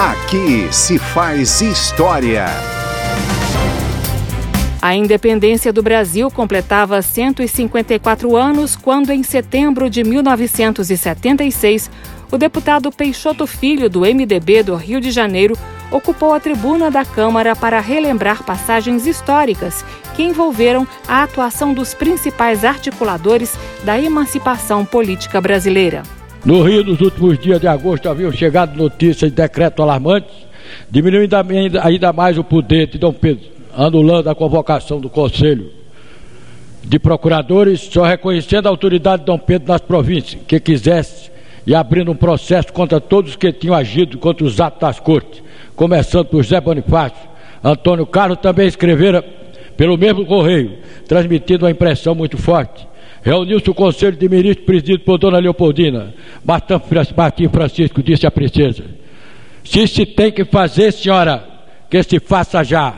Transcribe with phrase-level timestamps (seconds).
[0.00, 2.46] Aqui se faz história.
[4.80, 11.90] A independência do Brasil completava 154 anos quando, em setembro de 1976,
[12.32, 15.54] o deputado Peixoto Filho, do MDB do Rio de Janeiro,
[15.90, 19.84] ocupou a tribuna da Câmara para relembrar passagens históricas
[20.16, 23.52] que envolveram a atuação dos principais articuladores
[23.84, 26.19] da emancipação política brasileira.
[26.42, 30.32] No Rio, nos últimos dias de agosto, haviam chegado notícias de decreto alarmantes,
[30.90, 31.36] diminuindo
[31.82, 33.44] ainda mais o poder de Dom Pedro,
[33.76, 35.70] anulando a convocação do Conselho
[36.82, 41.30] de Procuradores, só reconhecendo a autoridade de Dom Pedro nas províncias, que quisesse,
[41.66, 45.42] e abrindo um processo contra todos que tinham agido contra os atos das cortes,
[45.76, 47.28] começando por José Bonifácio.
[47.62, 49.22] Antônio Carlos também escrevera
[49.76, 52.88] pelo mesmo correio, transmitindo uma impressão muito forte
[53.22, 56.14] Reuniu-se o Conselho de Ministros presidido por Dona Leopoldina.
[56.44, 58.84] Martim Francisco disse à princesa:
[59.62, 61.44] Se se tem que fazer, senhora,
[61.90, 62.94] que se faça já.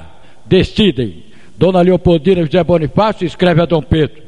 [0.46, 1.24] Decidem.
[1.56, 4.22] Dona Leopoldina José Bonifácio escreve a Dom Pedro.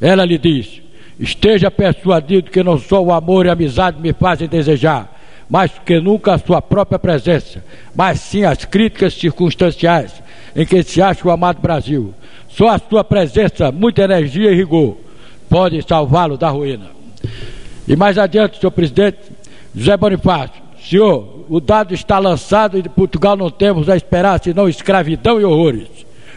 [0.00, 0.82] Ela lhe diz:
[1.18, 5.98] Esteja persuadido que não só o amor e a amizade me fazem desejar, mais que
[5.98, 7.64] nunca a sua própria presença,
[7.94, 10.22] mas sim as críticas circunstanciais
[10.54, 12.12] em que se acha o amado Brasil.
[12.48, 15.07] Só a sua presença, muita energia e rigor
[15.48, 16.86] pode salvá-lo da ruína.
[17.86, 19.18] E mais adiante, senhor presidente,
[19.74, 24.68] José Bonifácio, senhor, o dado está lançado e de Portugal não temos a esperar senão
[24.68, 25.88] escravidão e horrores.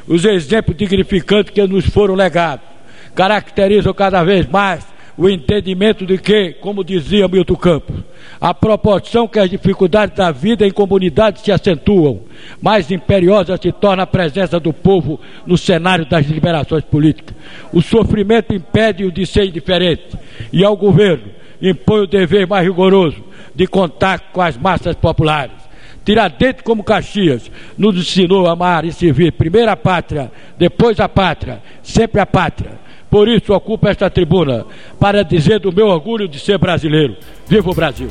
[0.08, 2.66] Os exemplos dignificantes que nos foram legados
[3.14, 4.86] caracterizam cada vez mais
[5.17, 7.95] o entendimento de que, como dizia Milton Campos,
[8.39, 12.22] a proporção que as dificuldades da vida em comunidade se acentuam,
[12.61, 17.36] mais imperiosa se torna a presença do povo no cenário das liberações políticas.
[17.72, 20.17] O sofrimento impede-o de ser indiferente
[20.52, 21.30] e ao governo
[21.61, 25.61] impõe o dever mais rigoroso de contar com as massas populares.
[26.03, 31.61] Tiradentes como Caxias nos ensinou a amar e servir primeiro a pátria, depois a pátria,
[31.83, 32.80] sempre a pátria.
[33.11, 34.66] Por isso ocupo esta tribuna
[34.98, 37.17] para dizer do meu orgulho de ser brasileiro.
[37.45, 38.08] Viva o Brasil!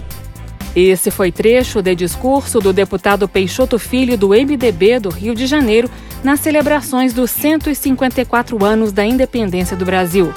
[0.76, 5.90] Esse foi trecho de discurso do deputado Peixoto Filho do MDB do Rio de Janeiro
[6.22, 10.32] nas celebrações dos 154 anos da independência do Brasil.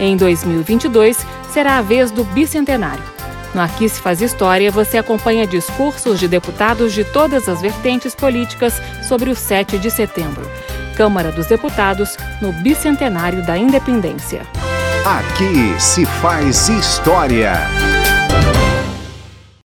[0.00, 1.18] Em 2022
[1.52, 3.04] será a vez do bicentenário.
[3.54, 8.80] No Aqui se faz história, você acompanha discursos de deputados de todas as vertentes políticas
[9.02, 10.48] sobre o 7 de setembro.
[10.98, 14.42] Câmara dos Deputados no bicentenário da independência.
[15.06, 17.52] Aqui se faz história.